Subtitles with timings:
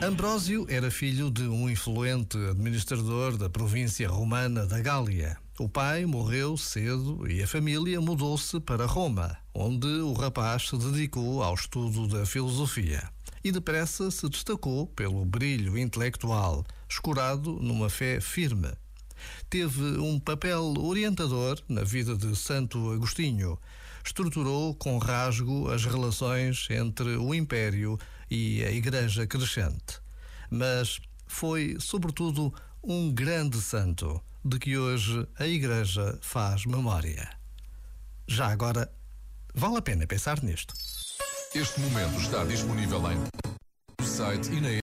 [0.00, 5.36] Ambrósio era filho de um influente administrador da província romana da Gália.
[5.58, 11.42] O pai morreu cedo e a família mudou-se para Roma, onde o rapaz se dedicou
[11.42, 13.10] ao estudo da filosofia.
[13.42, 18.70] E depressa se destacou pelo brilho intelectual, escorado numa fé firme.
[19.48, 23.58] Teve um papel orientador na vida de Santo Agostinho.
[24.04, 27.98] Estruturou com rasgo as relações entre o Império
[28.30, 30.00] e a Igreja crescente.
[30.50, 37.28] Mas foi, sobretudo, um grande santo de que hoje a Igreja faz memória.
[38.26, 38.90] Já agora,
[39.54, 40.74] vale a pena pensar nisto.
[41.54, 43.18] Este momento está disponível em
[44.04, 44.70] site e na